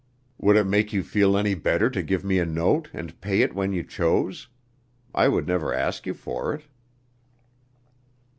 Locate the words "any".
1.37-1.53